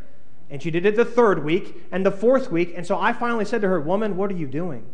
And 0.50 0.62
she 0.62 0.72
did 0.72 0.86
it 0.86 0.96
the 0.96 1.06
third 1.06 1.44
week 1.44 1.84
and 1.92 2.06
the 2.06 2.12
fourth 2.12 2.52
week. 2.52 2.74
And 2.76 2.86
so 2.86 3.00
I 3.00 3.14
finally 3.14 3.46
said 3.46 3.62
to 3.62 3.68
her, 3.68 3.80
Woman, 3.80 4.18
what 4.18 4.32
are 4.32 4.36
you 4.36 4.48
doing? 4.48 4.86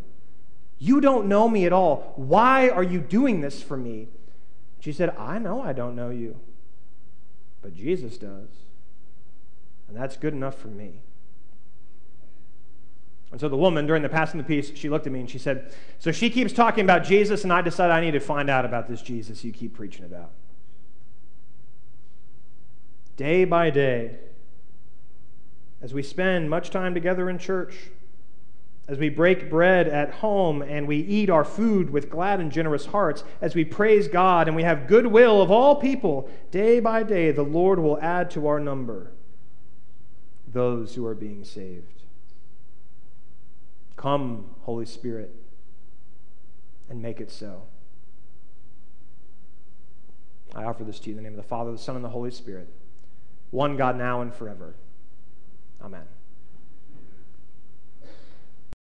You 0.78 1.00
don't 1.00 1.26
know 1.26 1.48
me 1.48 1.66
at 1.66 1.72
all. 1.72 2.12
Why 2.16 2.68
are 2.68 2.82
you 2.82 3.00
doing 3.00 3.40
this 3.40 3.62
for 3.62 3.76
me? 3.76 4.08
She 4.80 4.92
said, 4.92 5.16
I 5.16 5.38
know 5.38 5.62
I 5.62 5.72
don't 5.72 5.96
know 5.96 6.10
you, 6.10 6.38
but 7.62 7.74
Jesus 7.74 8.18
does. 8.18 8.50
And 9.88 9.96
that's 9.96 10.16
good 10.16 10.34
enough 10.34 10.58
for 10.58 10.68
me. 10.68 11.00
And 13.34 13.40
so 13.40 13.48
the 13.48 13.56
woman, 13.56 13.84
during 13.84 14.04
the 14.04 14.08
passing 14.08 14.38
of 14.38 14.46
the 14.46 14.48
peace, 14.48 14.70
she 14.76 14.88
looked 14.88 15.08
at 15.08 15.12
me 15.12 15.18
and 15.18 15.28
she 15.28 15.38
said, 15.38 15.74
So 15.98 16.12
she 16.12 16.30
keeps 16.30 16.52
talking 16.52 16.84
about 16.84 17.02
Jesus, 17.02 17.42
and 17.42 17.52
I 17.52 17.62
decided 17.62 17.92
I 17.92 18.00
need 18.00 18.12
to 18.12 18.20
find 18.20 18.48
out 18.48 18.64
about 18.64 18.86
this 18.86 19.02
Jesus 19.02 19.42
you 19.42 19.50
keep 19.50 19.74
preaching 19.74 20.04
about. 20.04 20.30
Day 23.16 23.44
by 23.44 23.70
day, 23.70 24.18
as 25.82 25.92
we 25.92 26.00
spend 26.00 26.48
much 26.48 26.70
time 26.70 26.94
together 26.94 27.28
in 27.28 27.38
church, 27.38 27.74
as 28.86 28.98
we 28.98 29.08
break 29.08 29.50
bread 29.50 29.88
at 29.88 30.12
home 30.12 30.62
and 30.62 30.86
we 30.86 30.98
eat 30.98 31.28
our 31.28 31.44
food 31.44 31.90
with 31.90 32.08
glad 32.08 32.38
and 32.38 32.52
generous 32.52 32.86
hearts, 32.86 33.24
as 33.40 33.56
we 33.56 33.64
praise 33.64 34.06
God 34.06 34.46
and 34.46 34.54
we 34.54 34.62
have 34.62 34.86
goodwill 34.86 35.42
of 35.42 35.50
all 35.50 35.74
people, 35.74 36.30
day 36.52 36.78
by 36.78 37.02
day 37.02 37.32
the 37.32 37.42
Lord 37.42 37.80
will 37.80 37.98
add 38.00 38.30
to 38.30 38.46
our 38.46 38.60
number 38.60 39.10
those 40.46 40.94
who 40.94 41.04
are 41.04 41.16
being 41.16 41.42
saved. 41.42 42.03
Come, 44.04 44.50
Holy 44.64 44.84
Spirit, 44.84 45.34
and 46.90 47.00
make 47.00 47.22
it 47.22 47.30
so. 47.30 47.62
I 50.54 50.64
offer 50.64 50.84
this 50.84 51.00
to 51.00 51.06
you 51.08 51.12
in 51.12 51.16
the 51.16 51.22
name 51.22 51.32
of 51.32 51.42
the 51.42 51.48
Father, 51.48 51.72
the 51.72 51.78
Son, 51.78 51.96
and 51.96 52.04
the 52.04 52.10
Holy 52.10 52.30
Spirit, 52.30 52.68
one 53.50 53.78
God 53.78 53.96
now 53.96 54.20
and 54.20 54.34
forever. 54.34 54.74
Amen. 55.82 56.04